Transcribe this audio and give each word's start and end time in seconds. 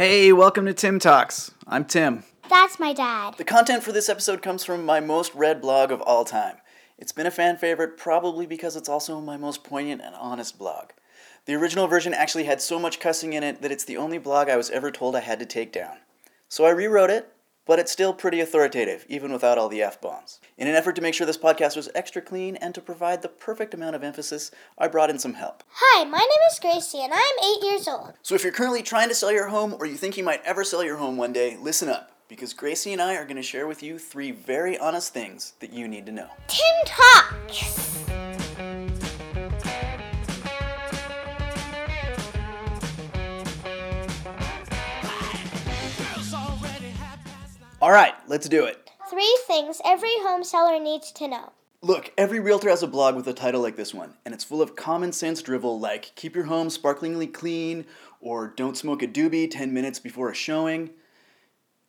Hey, 0.00 0.32
welcome 0.32 0.64
to 0.64 0.72
Tim 0.72 0.98
Talks. 0.98 1.50
I'm 1.66 1.84
Tim. 1.84 2.24
That's 2.48 2.80
my 2.80 2.94
dad. 2.94 3.34
The 3.36 3.44
content 3.44 3.82
for 3.82 3.92
this 3.92 4.08
episode 4.08 4.40
comes 4.40 4.64
from 4.64 4.86
my 4.86 4.98
most 4.98 5.34
read 5.34 5.60
blog 5.60 5.92
of 5.92 6.00
all 6.00 6.24
time. 6.24 6.56
It's 6.96 7.12
been 7.12 7.26
a 7.26 7.30
fan 7.30 7.58
favorite 7.58 7.98
probably 7.98 8.46
because 8.46 8.76
it's 8.76 8.88
also 8.88 9.20
my 9.20 9.36
most 9.36 9.62
poignant 9.62 10.00
and 10.00 10.14
honest 10.14 10.58
blog. 10.58 10.92
The 11.44 11.52
original 11.52 11.86
version 11.86 12.14
actually 12.14 12.44
had 12.44 12.62
so 12.62 12.78
much 12.78 12.98
cussing 12.98 13.34
in 13.34 13.42
it 13.42 13.60
that 13.60 13.70
it's 13.70 13.84
the 13.84 13.98
only 13.98 14.16
blog 14.16 14.48
I 14.48 14.56
was 14.56 14.70
ever 14.70 14.90
told 14.90 15.14
I 15.14 15.20
had 15.20 15.38
to 15.38 15.44
take 15.44 15.70
down. 15.70 15.98
So 16.48 16.64
I 16.64 16.70
rewrote 16.70 17.10
it, 17.10 17.30
but 17.66 17.78
it's 17.78 17.92
still 17.92 18.12
pretty 18.12 18.40
authoritative, 18.40 19.04
even 19.08 19.32
without 19.32 19.58
all 19.58 19.68
the 19.68 19.82
F 19.82 20.00
bombs. 20.00 20.40
In 20.58 20.66
an 20.68 20.74
effort 20.74 20.96
to 20.96 21.02
make 21.02 21.14
sure 21.14 21.26
this 21.26 21.36
podcast 21.36 21.76
was 21.76 21.88
extra 21.94 22.22
clean 22.22 22.56
and 22.56 22.74
to 22.74 22.80
provide 22.80 23.22
the 23.22 23.28
perfect 23.28 23.74
amount 23.74 23.96
of 23.96 24.02
emphasis, 24.02 24.50
I 24.78 24.88
brought 24.88 25.10
in 25.10 25.18
some 25.18 25.34
help. 25.34 25.62
Hi, 25.72 26.04
my 26.04 26.18
name 26.18 26.50
is 26.50 26.58
Gracie 26.58 27.02
and 27.02 27.12
I'm 27.12 27.44
eight 27.44 27.62
years 27.62 27.86
old. 27.86 28.14
So 28.22 28.34
if 28.34 28.42
you're 28.42 28.52
currently 28.52 28.82
trying 28.82 29.08
to 29.08 29.14
sell 29.14 29.32
your 29.32 29.48
home 29.48 29.76
or 29.78 29.86
you 29.86 29.96
think 29.96 30.16
you 30.16 30.24
might 30.24 30.44
ever 30.44 30.64
sell 30.64 30.82
your 30.84 30.96
home 30.96 31.16
one 31.16 31.32
day, 31.32 31.56
listen 31.60 31.88
up, 31.88 32.10
because 32.28 32.52
Gracie 32.52 32.92
and 32.92 33.02
I 33.02 33.16
are 33.16 33.24
going 33.24 33.36
to 33.36 33.42
share 33.42 33.66
with 33.66 33.82
you 33.82 33.98
three 33.98 34.30
very 34.30 34.78
honest 34.78 35.12
things 35.12 35.54
that 35.60 35.72
you 35.72 35.88
need 35.88 36.06
to 36.06 36.12
know. 36.12 36.28
Tim 36.48 36.64
Talks. 36.86 38.19
All 47.82 47.92
right, 47.92 48.12
let's 48.26 48.46
do 48.46 48.66
it. 48.66 48.90
Three 49.08 49.38
things 49.46 49.80
every 49.86 50.12
home 50.18 50.44
seller 50.44 50.78
needs 50.78 51.10
to 51.12 51.26
know. 51.26 51.52
Look, 51.80 52.12
every 52.18 52.38
realtor 52.38 52.68
has 52.68 52.82
a 52.82 52.86
blog 52.86 53.16
with 53.16 53.26
a 53.26 53.32
title 53.32 53.62
like 53.62 53.76
this 53.76 53.94
one, 53.94 54.12
and 54.22 54.34
it's 54.34 54.44
full 54.44 54.60
of 54.60 54.76
common 54.76 55.12
sense 55.12 55.40
drivel 55.40 55.80
like 55.80 56.12
keep 56.14 56.34
your 56.34 56.44
home 56.44 56.68
sparklingly 56.68 57.26
clean 57.26 57.86
or 58.20 58.48
don't 58.48 58.76
smoke 58.76 59.02
a 59.02 59.08
doobie 59.08 59.50
10 59.50 59.72
minutes 59.72 59.98
before 59.98 60.28
a 60.28 60.34
showing. 60.34 60.90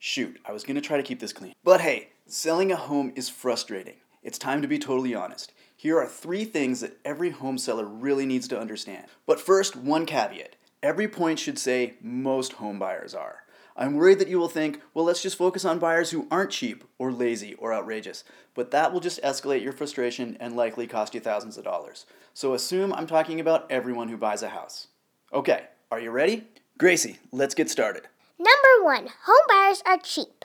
Shoot, 0.00 0.40
I 0.44 0.50
was 0.50 0.64
gonna 0.64 0.80
try 0.80 0.96
to 0.96 1.04
keep 1.04 1.20
this 1.20 1.32
clean. 1.32 1.54
But 1.62 1.82
hey, 1.82 2.08
selling 2.26 2.72
a 2.72 2.76
home 2.76 3.12
is 3.14 3.28
frustrating. 3.28 3.98
It's 4.24 4.38
time 4.38 4.62
to 4.62 4.68
be 4.68 4.80
totally 4.80 5.14
honest. 5.14 5.52
Here 5.76 6.00
are 6.00 6.08
three 6.08 6.44
things 6.44 6.80
that 6.80 6.98
every 7.04 7.30
home 7.30 7.58
seller 7.58 7.84
really 7.84 8.26
needs 8.26 8.48
to 8.48 8.58
understand. 8.58 9.06
But 9.24 9.38
first, 9.38 9.76
one 9.76 10.04
caveat. 10.04 10.56
Every 10.82 11.06
point 11.06 11.38
should 11.38 11.60
say 11.60 11.94
most 12.02 12.54
home 12.54 12.80
buyers 12.80 13.14
are. 13.14 13.45
I'm 13.78 13.94
worried 13.94 14.18
that 14.20 14.28
you 14.28 14.38
will 14.38 14.48
think, 14.48 14.80
well, 14.94 15.04
let's 15.04 15.22
just 15.22 15.36
focus 15.36 15.64
on 15.66 15.78
buyers 15.78 16.10
who 16.10 16.26
aren't 16.30 16.50
cheap 16.50 16.84
or 16.98 17.12
lazy 17.12 17.54
or 17.54 17.74
outrageous. 17.74 18.24
But 18.54 18.70
that 18.70 18.90
will 18.92 19.00
just 19.00 19.22
escalate 19.22 19.62
your 19.62 19.72
frustration 19.72 20.36
and 20.40 20.56
likely 20.56 20.86
cost 20.86 21.14
you 21.14 21.20
thousands 21.20 21.58
of 21.58 21.64
dollars. 21.64 22.06
So 22.32 22.54
assume 22.54 22.94
I'm 22.94 23.06
talking 23.06 23.38
about 23.38 23.70
everyone 23.70 24.08
who 24.08 24.16
buys 24.16 24.42
a 24.42 24.48
house. 24.48 24.86
Okay, 25.32 25.64
are 25.90 26.00
you 26.00 26.10
ready? 26.10 26.44
Gracie, 26.78 27.18
let's 27.32 27.54
get 27.54 27.68
started. 27.68 28.04
Number 28.38 28.84
one, 28.84 29.08
home 29.24 29.46
buyers 29.48 29.82
are 29.84 29.98
cheap. 29.98 30.44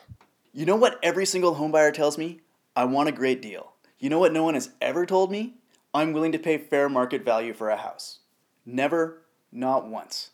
You 0.52 0.66
know 0.66 0.76
what 0.76 0.98
every 1.02 1.24
single 1.24 1.54
home 1.54 1.72
buyer 1.72 1.92
tells 1.92 2.18
me? 2.18 2.40
I 2.76 2.84
want 2.84 3.08
a 3.08 3.12
great 3.12 3.40
deal. 3.40 3.72
You 3.98 4.10
know 4.10 4.18
what 4.18 4.34
no 4.34 4.42
one 4.44 4.54
has 4.54 4.70
ever 4.82 5.06
told 5.06 5.30
me? 5.30 5.54
I'm 5.94 6.12
willing 6.12 6.32
to 6.32 6.38
pay 6.38 6.58
fair 6.58 6.90
market 6.90 7.24
value 7.24 7.54
for 7.54 7.70
a 7.70 7.76
house. 7.76 8.18
Never, 8.66 9.22
not 9.50 9.86
once. 9.86 10.31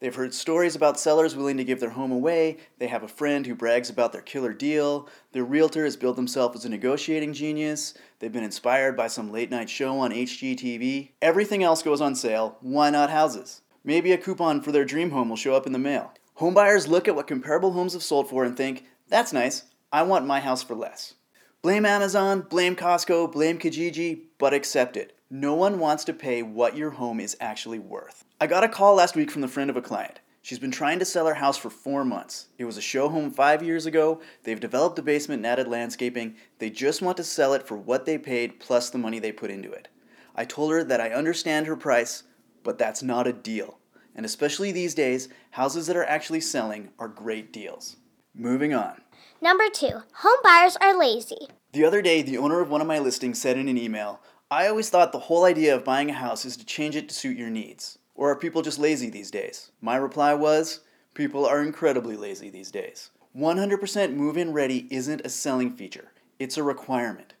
They've 0.00 0.14
heard 0.14 0.32
stories 0.32 0.74
about 0.74 0.98
sellers 0.98 1.36
willing 1.36 1.58
to 1.58 1.64
give 1.64 1.78
their 1.78 1.90
home 1.90 2.10
away. 2.10 2.56
They 2.78 2.86
have 2.88 3.02
a 3.02 3.08
friend 3.08 3.46
who 3.46 3.54
brags 3.54 3.90
about 3.90 4.12
their 4.12 4.22
killer 4.22 4.54
deal. 4.54 5.08
Their 5.32 5.44
realtor 5.44 5.84
has 5.84 5.96
billed 5.96 6.16
himself 6.16 6.56
as 6.56 6.64
a 6.64 6.70
negotiating 6.70 7.34
genius. 7.34 7.92
They've 8.18 8.32
been 8.32 8.42
inspired 8.42 8.96
by 8.96 9.08
some 9.08 9.30
late 9.30 9.50
night 9.50 9.68
show 9.68 9.98
on 9.98 10.10
HGTV. 10.10 11.10
Everything 11.20 11.62
else 11.62 11.82
goes 11.82 12.00
on 12.00 12.14
sale. 12.14 12.56
Why 12.62 12.88
not 12.88 13.10
houses? 13.10 13.60
Maybe 13.84 14.12
a 14.12 14.18
coupon 14.18 14.62
for 14.62 14.72
their 14.72 14.86
dream 14.86 15.10
home 15.10 15.28
will 15.28 15.36
show 15.36 15.54
up 15.54 15.66
in 15.66 15.72
the 15.72 15.78
mail. 15.78 16.12
Homebuyers 16.38 16.88
look 16.88 17.06
at 17.06 17.14
what 17.14 17.26
comparable 17.26 17.72
homes 17.72 17.92
have 17.92 18.02
sold 18.02 18.30
for 18.30 18.44
and 18.44 18.56
think, 18.56 18.86
that's 19.08 19.34
nice. 19.34 19.64
I 19.92 20.02
want 20.02 20.26
my 20.26 20.40
house 20.40 20.62
for 20.62 20.74
less. 20.74 21.14
Blame 21.60 21.84
Amazon, 21.84 22.40
blame 22.48 22.74
Costco, 22.74 23.30
blame 23.30 23.58
Kijiji, 23.58 24.22
but 24.38 24.54
accept 24.54 24.96
it. 24.96 25.14
No 25.32 25.54
one 25.54 25.78
wants 25.78 26.02
to 26.04 26.12
pay 26.12 26.42
what 26.42 26.76
your 26.76 26.90
home 26.90 27.20
is 27.20 27.36
actually 27.40 27.78
worth. 27.78 28.24
I 28.40 28.48
got 28.48 28.64
a 28.64 28.68
call 28.68 28.96
last 28.96 29.14
week 29.14 29.30
from 29.30 29.42
the 29.42 29.46
friend 29.46 29.70
of 29.70 29.76
a 29.76 29.82
client. 29.82 30.18
She's 30.42 30.58
been 30.58 30.72
trying 30.72 30.98
to 30.98 31.04
sell 31.04 31.28
her 31.28 31.34
house 31.34 31.56
for 31.56 31.70
four 31.70 32.04
months. 32.04 32.48
It 32.58 32.64
was 32.64 32.76
a 32.76 32.82
show 32.82 33.08
home 33.08 33.30
five 33.30 33.62
years 33.62 33.86
ago. 33.86 34.20
They've 34.42 34.58
developed 34.58 34.98
a 34.98 35.02
basement 35.02 35.38
and 35.38 35.46
added 35.46 35.68
landscaping. 35.68 36.34
They 36.58 36.68
just 36.68 37.00
want 37.00 37.16
to 37.18 37.22
sell 37.22 37.54
it 37.54 37.64
for 37.64 37.76
what 37.76 38.06
they 38.06 38.18
paid 38.18 38.58
plus 38.58 38.90
the 38.90 38.98
money 38.98 39.20
they 39.20 39.30
put 39.30 39.52
into 39.52 39.70
it. 39.70 39.86
I 40.34 40.44
told 40.44 40.72
her 40.72 40.82
that 40.82 41.00
I 41.00 41.10
understand 41.10 41.68
her 41.68 41.76
price, 41.76 42.24
but 42.64 42.76
that's 42.76 43.00
not 43.00 43.28
a 43.28 43.32
deal. 43.32 43.78
And 44.16 44.26
especially 44.26 44.72
these 44.72 44.94
days, 44.94 45.28
houses 45.52 45.86
that 45.86 45.96
are 45.96 46.04
actually 46.06 46.40
selling 46.40 46.88
are 46.98 47.06
great 47.06 47.52
deals. 47.52 47.98
Moving 48.34 48.74
on. 48.74 49.00
Number 49.40 49.68
two, 49.72 50.02
home 50.12 50.40
buyers 50.42 50.76
are 50.80 50.98
lazy. 50.98 51.46
The 51.72 51.84
other 51.84 52.02
day, 52.02 52.20
the 52.20 52.38
owner 52.38 52.60
of 52.60 52.68
one 52.68 52.80
of 52.80 52.88
my 52.88 52.98
listings 52.98 53.40
said 53.40 53.56
in 53.56 53.68
an 53.68 53.78
email, 53.78 54.20
I 54.52 54.66
always 54.66 54.90
thought 54.90 55.12
the 55.12 55.20
whole 55.20 55.44
idea 55.44 55.76
of 55.76 55.84
buying 55.84 56.10
a 56.10 56.14
house 56.14 56.44
is 56.44 56.56
to 56.56 56.66
change 56.66 56.96
it 56.96 57.08
to 57.08 57.14
suit 57.14 57.38
your 57.38 57.50
needs. 57.50 57.98
Or 58.16 58.32
are 58.32 58.36
people 58.36 58.62
just 58.62 58.80
lazy 58.80 59.08
these 59.08 59.30
days? 59.30 59.70
My 59.80 59.94
reply 59.94 60.34
was 60.34 60.80
people 61.14 61.46
are 61.46 61.62
incredibly 61.62 62.16
lazy 62.16 62.50
these 62.50 62.72
days. 62.72 63.10
100% 63.36 64.14
move 64.14 64.36
in 64.36 64.52
ready 64.52 64.88
isn't 64.90 65.24
a 65.24 65.28
selling 65.28 65.70
feature, 65.70 66.10
it's 66.40 66.56
a 66.56 66.64
requirement. 66.64 67.34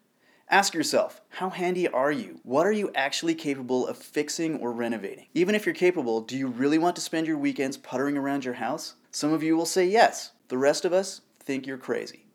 Ask 0.48 0.72
yourself, 0.72 1.20
how 1.30 1.50
handy 1.50 1.88
are 1.88 2.12
you? 2.12 2.38
What 2.44 2.64
are 2.64 2.72
you 2.72 2.92
actually 2.94 3.34
capable 3.34 3.88
of 3.88 3.96
fixing 3.96 4.60
or 4.60 4.70
renovating? 4.70 5.26
Even 5.34 5.56
if 5.56 5.66
you're 5.66 5.74
capable, 5.74 6.20
do 6.20 6.38
you 6.38 6.46
really 6.46 6.78
want 6.78 6.94
to 6.94 7.02
spend 7.02 7.26
your 7.26 7.38
weekends 7.38 7.76
puttering 7.76 8.16
around 8.16 8.44
your 8.44 8.54
house? 8.54 8.94
Some 9.10 9.32
of 9.32 9.42
you 9.42 9.56
will 9.56 9.66
say 9.66 9.84
yes, 9.84 10.30
the 10.46 10.58
rest 10.58 10.84
of 10.84 10.92
us 10.92 11.22
think 11.40 11.66
you're 11.66 11.76
crazy. 11.76 12.26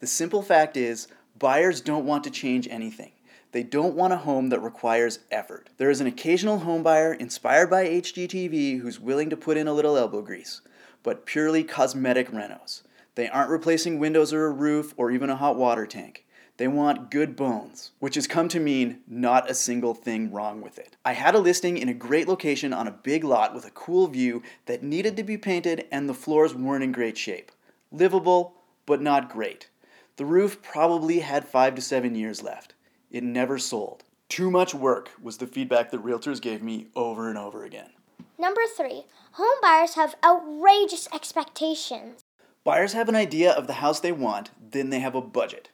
The 0.00 0.06
simple 0.06 0.42
fact 0.42 0.76
is, 0.76 1.08
buyers 1.38 1.80
don't 1.80 2.04
want 2.04 2.24
to 2.24 2.30
change 2.30 2.68
anything. 2.70 3.12
They 3.52 3.62
don't 3.62 3.94
want 3.94 4.12
a 4.12 4.18
home 4.18 4.50
that 4.50 4.60
requires 4.60 5.20
effort. 5.30 5.70
There 5.78 5.88
is 5.88 6.02
an 6.02 6.06
occasional 6.06 6.60
home 6.60 6.82
buyer 6.82 7.14
inspired 7.14 7.70
by 7.70 7.86
HGTV 7.86 8.80
who's 8.80 9.00
willing 9.00 9.30
to 9.30 9.36
put 9.38 9.56
in 9.56 9.66
a 9.66 9.72
little 9.72 9.96
elbow 9.96 10.20
grease, 10.20 10.60
but 11.02 11.24
purely 11.24 11.64
cosmetic 11.64 12.30
renos. 12.30 12.82
They 13.14 13.28
aren't 13.28 13.50
replacing 13.50 13.98
windows 13.98 14.34
or 14.34 14.44
a 14.44 14.52
roof 14.52 14.92
or 14.98 15.10
even 15.10 15.30
a 15.30 15.36
hot 15.36 15.56
water 15.56 15.86
tank. 15.86 16.26
They 16.58 16.68
want 16.68 17.10
good 17.10 17.36
bones, 17.36 17.92
which 18.00 18.16
has 18.16 18.26
come 18.26 18.48
to 18.48 18.60
mean 18.60 18.98
not 19.06 19.48
a 19.48 19.54
single 19.54 19.94
thing 19.94 20.30
wrong 20.30 20.60
with 20.60 20.78
it. 20.78 20.96
I 21.04 21.12
had 21.14 21.34
a 21.34 21.38
listing 21.38 21.78
in 21.78 21.88
a 21.88 21.94
great 21.94 22.28
location 22.28 22.72
on 22.72 22.86
a 22.86 22.92
big 22.92 23.24
lot 23.24 23.54
with 23.54 23.64
a 23.64 23.70
cool 23.70 24.08
view 24.08 24.42
that 24.66 24.82
needed 24.82 25.16
to 25.16 25.22
be 25.22 25.38
painted 25.38 25.86
and 25.90 26.08
the 26.08 26.14
floors 26.14 26.54
weren't 26.54 26.84
in 26.84 26.92
great 26.92 27.16
shape. 27.16 27.50
Livable, 27.90 28.54
but 28.86 29.00
not 29.00 29.30
great. 29.30 29.70
The 30.16 30.26
roof 30.26 30.60
probably 30.60 31.20
had 31.20 31.46
five 31.46 31.76
to 31.76 31.80
seven 31.80 32.14
years 32.14 32.42
left. 32.42 32.74
It 33.10 33.24
never 33.24 33.58
sold. 33.58 34.04
Too 34.28 34.50
much 34.50 34.74
work 34.74 35.10
was 35.22 35.38
the 35.38 35.46
feedback 35.46 35.90
that 35.90 36.04
realtors 36.04 36.40
gave 36.40 36.62
me 36.62 36.88
over 36.94 37.28
and 37.28 37.38
over 37.38 37.64
again. 37.64 37.90
Number 38.38 38.60
three, 38.76 39.04
home 39.32 39.58
buyers 39.62 39.94
have 39.94 40.16
outrageous 40.22 41.08
expectations. 41.12 42.20
Buyers 42.64 42.92
have 42.92 43.08
an 43.08 43.16
idea 43.16 43.50
of 43.50 43.66
the 43.66 43.74
house 43.74 44.00
they 44.00 44.12
want, 44.12 44.50
then 44.70 44.90
they 44.90 45.00
have 45.00 45.14
a 45.14 45.22
budget. 45.22 45.70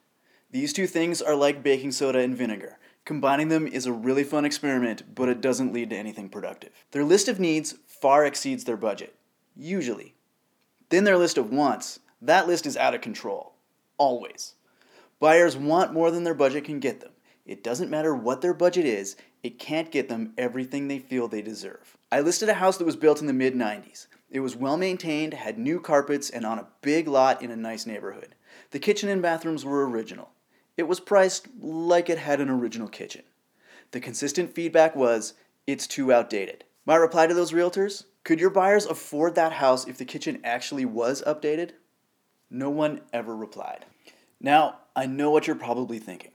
These 0.51 0.73
two 0.73 0.87
things 0.87 1.21
are 1.21 1.35
like 1.35 1.65
baking 1.65 1.93
soda 1.93 2.21
and 2.21 2.37
vinegar. 2.37 2.79
Combining 3.05 3.49
them 3.49 3.67
is 3.67 3.85
a 3.85 3.93
really 3.93 4.23
fun 4.23 4.45
experiment, 4.45 5.15
but 5.15 5.29
it 5.29 5.41
doesn't 5.41 5.73
lead 5.73 5.91
to 5.91 5.97
anything 5.97 6.29
productive. 6.29 6.71
Their 6.93 7.05
list 7.05 7.29
of 7.29 7.41
needs 7.41 7.75
far 7.87 8.25
exceeds 8.25 8.65
their 8.65 8.77
budget, 8.77 9.15
usually. 9.57 10.15
Then 10.91 11.03
their 11.03 11.19
list 11.19 11.37
of 11.37 11.51
wants, 11.51 11.99
that 12.23 12.47
list 12.47 12.65
is 12.65 12.77
out 12.77 12.95
of 12.95 13.01
control. 13.01 13.55
Always. 13.99 14.55
Buyers 15.19 15.57
want 15.57 15.93
more 15.93 16.11
than 16.11 16.25
their 16.25 16.35
budget 16.35 16.65
can 16.65 16.81
get 16.81 17.01
them. 17.01 17.11
It 17.47 17.63
doesn't 17.63 17.91
matter 17.91 18.15
what 18.15 18.41
their 18.41 18.55
budget 18.55 18.87
is, 18.87 19.17
it 19.43 19.59
can't 19.59 19.91
get 19.91 20.09
them 20.09 20.33
everything 20.39 20.89
they 20.89 20.99
feel 20.99 21.29
they 21.29 21.43
deserve. 21.43 21.97
I 22.11 22.21
listed 22.21 22.49
a 22.49 22.55
house 22.55 22.79
that 22.79 22.87
was 22.87 22.97
built 22.97 23.21
in 23.21 23.27
the 23.27 23.33
mid 23.33 23.55
90s. 23.55 24.07
It 24.31 24.41
was 24.41 24.57
well 24.57 24.77
maintained, 24.77 25.35
had 25.35 25.59
new 25.59 25.79
carpets, 25.79 26.31
and 26.31 26.47
on 26.47 26.59
a 26.59 26.69
big 26.81 27.07
lot 27.07 27.43
in 27.43 27.51
a 27.51 27.57
nice 27.57 27.87
neighborhood. 27.87 28.35
The 28.71 28.79
kitchen 28.79 29.09
and 29.09 29.21
bathrooms 29.21 29.65
were 29.65 29.89
original. 29.89 30.31
It 30.77 30.89
was 30.89 31.01
priced 31.01 31.49
like 31.61 32.09
it 32.09 32.19
had 32.19 32.41
an 32.41 32.49
original 32.49 32.89
kitchen. 32.89 33.23
The 33.91 34.01
consistent 34.01 34.55
feedback 34.55 34.97
was, 34.97 35.35
it's 35.67 35.87
too 35.87 36.13
outdated. 36.13 36.65
My 36.87 36.97
reply 36.97 37.27
to 37.27 37.35
those 37.35 37.53
realtors 37.53 38.05
could 38.25 38.41
your 38.41 38.51
buyers 38.51 38.87
afford 38.87 39.35
that 39.35 39.53
house 39.53 39.87
if 39.87 39.99
the 39.99 40.07
kitchen 40.07 40.41
actually 40.43 40.87
was 40.87 41.23
updated? 41.27 41.73
No 42.51 42.71
one 42.71 43.03
ever 43.13 43.37
replied. 43.37 43.85
Now, 44.41 44.79
I 44.97 45.05
know 45.05 45.31
what 45.31 45.47
you're 45.47 45.57
probably 45.57 45.99
thinking. 45.99 46.31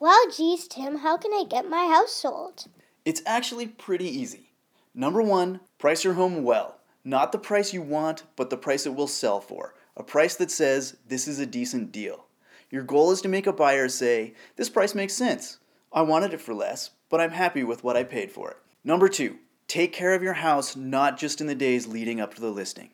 Well, 0.00 0.30
geez, 0.30 0.68
Tim, 0.68 0.98
how 0.98 1.16
can 1.16 1.32
I 1.32 1.42
get 1.42 1.68
my 1.68 1.88
house 1.88 2.12
sold? 2.12 2.66
It's 3.04 3.20
actually 3.26 3.66
pretty 3.66 4.06
easy. 4.06 4.52
Number 4.94 5.20
one, 5.20 5.58
price 5.78 6.04
your 6.04 6.14
home 6.14 6.44
well. 6.44 6.76
Not 7.02 7.32
the 7.32 7.38
price 7.38 7.72
you 7.72 7.82
want, 7.82 8.22
but 8.36 8.48
the 8.48 8.56
price 8.56 8.86
it 8.86 8.94
will 8.94 9.08
sell 9.08 9.40
for. 9.40 9.74
A 9.96 10.04
price 10.04 10.36
that 10.36 10.52
says, 10.52 10.98
this 11.08 11.26
is 11.26 11.40
a 11.40 11.46
decent 11.46 11.90
deal. 11.90 12.26
Your 12.70 12.84
goal 12.84 13.10
is 13.10 13.20
to 13.22 13.28
make 13.28 13.48
a 13.48 13.52
buyer 13.52 13.88
say, 13.88 14.34
this 14.54 14.68
price 14.68 14.94
makes 14.94 15.14
sense. 15.14 15.58
I 15.92 16.02
wanted 16.02 16.32
it 16.32 16.40
for 16.40 16.54
less, 16.54 16.90
but 17.08 17.20
I'm 17.20 17.32
happy 17.32 17.64
with 17.64 17.82
what 17.82 17.96
I 17.96 18.04
paid 18.04 18.30
for 18.30 18.52
it. 18.52 18.58
Number 18.84 19.08
two, 19.08 19.38
take 19.66 19.92
care 19.92 20.14
of 20.14 20.22
your 20.22 20.34
house 20.34 20.76
not 20.76 21.18
just 21.18 21.40
in 21.40 21.48
the 21.48 21.56
days 21.56 21.88
leading 21.88 22.20
up 22.20 22.34
to 22.34 22.40
the 22.40 22.52
listing. 22.52 22.90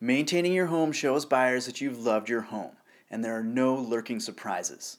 Maintaining 0.00 0.54
your 0.54 0.66
home 0.66 0.90
shows 0.90 1.24
buyers 1.24 1.66
that 1.66 1.80
you've 1.80 2.04
loved 2.04 2.28
your 2.28 2.42
home, 2.42 2.72
and 3.08 3.24
there 3.24 3.36
are 3.36 3.44
no 3.44 3.76
lurking 3.76 4.18
surprises. 4.18 4.98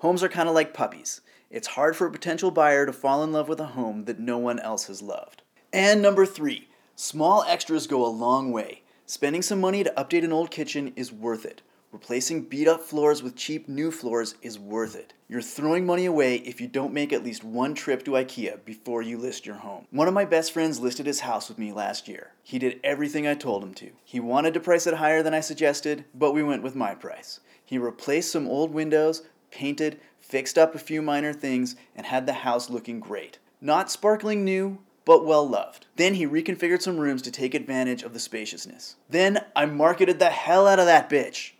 Homes 0.00 0.22
are 0.22 0.28
kind 0.28 0.48
of 0.48 0.54
like 0.54 0.74
puppies. 0.74 1.22
It's 1.50 1.68
hard 1.68 1.96
for 1.96 2.06
a 2.06 2.12
potential 2.12 2.52
buyer 2.52 2.86
to 2.86 2.92
fall 2.92 3.24
in 3.24 3.32
love 3.32 3.48
with 3.48 3.58
a 3.58 3.66
home 3.66 4.04
that 4.04 4.20
no 4.20 4.38
one 4.38 4.60
else 4.60 4.86
has 4.86 5.02
loved. 5.02 5.42
And 5.72 6.00
number 6.00 6.24
three, 6.24 6.68
small 6.94 7.42
extras 7.42 7.88
go 7.88 8.06
a 8.06 8.08
long 8.08 8.52
way. 8.52 8.82
Spending 9.06 9.42
some 9.42 9.60
money 9.60 9.82
to 9.82 9.92
update 9.96 10.22
an 10.22 10.32
old 10.32 10.52
kitchen 10.52 10.92
is 10.94 11.12
worth 11.12 11.44
it. 11.44 11.62
Replacing 11.90 12.42
beat 12.42 12.68
up 12.68 12.82
floors 12.82 13.24
with 13.24 13.34
cheap 13.34 13.68
new 13.68 13.90
floors 13.90 14.36
is 14.40 14.56
worth 14.56 14.94
it. 14.94 15.14
You're 15.26 15.42
throwing 15.42 15.84
money 15.84 16.06
away 16.06 16.36
if 16.36 16.60
you 16.60 16.68
don't 16.68 16.92
make 16.92 17.12
at 17.12 17.24
least 17.24 17.42
one 17.42 17.74
trip 17.74 18.04
to 18.04 18.12
IKEA 18.12 18.64
before 18.64 19.02
you 19.02 19.18
list 19.18 19.46
your 19.46 19.56
home. 19.56 19.88
One 19.90 20.06
of 20.06 20.14
my 20.14 20.26
best 20.26 20.52
friends 20.52 20.78
listed 20.78 21.06
his 21.06 21.20
house 21.20 21.48
with 21.48 21.58
me 21.58 21.72
last 21.72 22.06
year. 22.06 22.34
He 22.44 22.60
did 22.60 22.78
everything 22.84 23.26
I 23.26 23.34
told 23.34 23.64
him 23.64 23.74
to. 23.74 23.90
He 24.04 24.20
wanted 24.20 24.54
to 24.54 24.60
price 24.60 24.86
it 24.86 24.94
higher 24.94 25.24
than 25.24 25.34
I 25.34 25.40
suggested, 25.40 26.04
but 26.14 26.34
we 26.34 26.42
went 26.44 26.62
with 26.62 26.76
my 26.76 26.94
price. 26.94 27.40
He 27.64 27.78
replaced 27.78 28.30
some 28.30 28.46
old 28.46 28.72
windows, 28.72 29.22
painted, 29.50 30.00
fixed 30.20 30.58
up 30.58 30.74
a 30.74 30.78
few 30.78 31.02
minor 31.02 31.32
things, 31.32 31.76
and 31.96 32.06
had 32.06 32.26
the 32.26 32.32
house 32.32 32.70
looking 32.70 33.00
great. 33.00 33.38
Not 33.60 33.90
sparkling 33.90 34.44
new, 34.44 34.78
but 35.04 35.24
well 35.24 35.48
loved. 35.48 35.86
Then 35.96 36.14
he 36.14 36.26
reconfigured 36.26 36.82
some 36.82 36.98
rooms 36.98 37.22
to 37.22 37.30
take 37.30 37.54
advantage 37.54 38.02
of 38.02 38.12
the 38.12 38.20
spaciousness. 38.20 38.96
Then 39.08 39.44
I 39.56 39.66
marketed 39.66 40.18
the 40.18 40.30
hell 40.30 40.66
out 40.66 40.78
of 40.78 40.86
that 40.86 41.08
bitch. 41.08 41.52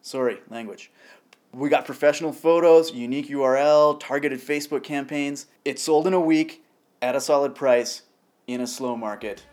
Sorry, 0.00 0.38
language. 0.48 0.90
We 1.52 1.68
got 1.68 1.84
professional 1.84 2.32
photos, 2.32 2.92
unique 2.92 3.28
URL, 3.28 4.00
targeted 4.00 4.40
Facebook 4.40 4.82
campaigns. 4.82 5.46
It 5.64 5.78
sold 5.78 6.06
in 6.06 6.14
a 6.14 6.20
week 6.20 6.64
at 7.00 7.14
a 7.14 7.20
solid 7.20 7.54
price 7.54 8.02
in 8.46 8.60
a 8.60 8.66
slow 8.66 8.96
market. 8.96 9.44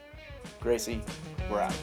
Gracie, 0.60 1.02
we're 1.50 1.60
out. 1.60 1.76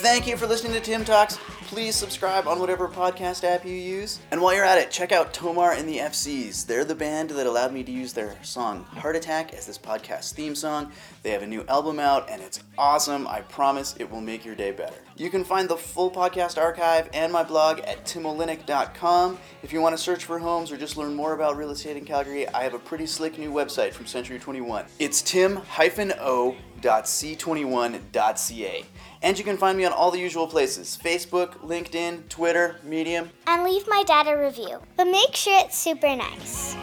Thank 0.00 0.28
you 0.28 0.36
for 0.36 0.46
listening 0.46 0.74
to 0.74 0.80
Tim 0.80 1.04
Talks. 1.04 1.38
Please 1.66 1.96
subscribe 1.96 2.46
on 2.46 2.60
whatever 2.60 2.88
podcast 2.88 3.42
app 3.42 3.64
you 3.64 3.74
use. 3.74 4.20
And 4.30 4.40
while 4.40 4.54
you're 4.54 4.64
at 4.64 4.78
it, 4.78 4.92
check 4.92 5.10
out 5.10 5.34
Tomar 5.34 5.72
and 5.72 5.88
the 5.88 5.98
FCs. 5.98 6.64
They're 6.64 6.84
the 6.84 6.94
band 6.94 7.30
that 7.30 7.46
allowed 7.46 7.74
me 7.74 7.82
to 7.82 7.90
use 7.90 8.12
their 8.12 8.36
song 8.42 8.84
Heart 8.84 9.16
Attack 9.16 9.52
as 9.54 9.66
this 9.66 9.76
podcast 9.76 10.34
theme 10.34 10.54
song. 10.54 10.92
They 11.24 11.30
have 11.32 11.42
a 11.42 11.46
new 11.46 11.64
album 11.66 11.98
out 11.98 12.30
and 12.30 12.40
it's 12.40 12.60
awesome. 12.78 13.26
I 13.26 13.40
promise 13.40 13.96
it 13.98 14.08
will 14.10 14.20
make 14.20 14.44
your 14.44 14.54
day 14.54 14.70
better. 14.70 14.96
You 15.16 15.30
can 15.30 15.42
find 15.44 15.68
the 15.68 15.76
full 15.76 16.12
podcast 16.12 16.58
archive 16.58 17.10
and 17.12 17.32
my 17.32 17.42
blog 17.42 17.80
at 17.80 18.04
timolinick.com. 18.04 19.38
If 19.64 19.72
you 19.72 19.80
want 19.80 19.96
to 19.96 20.02
search 20.02 20.24
for 20.24 20.38
homes 20.38 20.70
or 20.70 20.76
just 20.76 20.96
learn 20.96 21.14
more 21.14 21.32
about 21.34 21.56
real 21.56 21.70
estate 21.70 21.96
in 21.96 22.04
Calgary, 22.04 22.48
I 22.48 22.62
have 22.62 22.74
a 22.74 22.78
pretty 22.78 23.06
slick 23.06 23.36
new 23.36 23.50
website 23.50 23.92
from 23.92 24.06
Century 24.06 24.38
21. 24.38 24.86
It's 25.00 25.20
tim-o.c21.ca. 26.80 28.84
And 29.22 29.38
you 29.38 29.44
can 29.44 29.56
find 29.56 29.76
me 29.76 29.84
on 29.84 29.92
all 29.92 30.10
the 30.10 30.18
usual 30.18 30.46
places 30.46 30.98
Facebook, 31.02 31.54
LinkedIn, 31.58 32.28
Twitter, 32.28 32.76
Medium. 32.84 33.30
And 33.46 33.64
leave 33.64 33.86
my 33.88 34.04
dad 34.06 34.28
a 34.28 34.36
review. 34.36 34.78
But 34.96 35.06
make 35.06 35.34
sure 35.34 35.58
it's 35.60 35.76
super 35.76 36.14
nice. 36.14 36.76